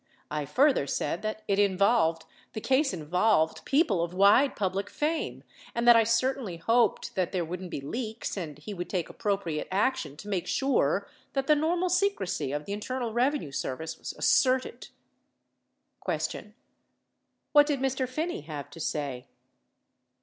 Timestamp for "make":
10.27-10.47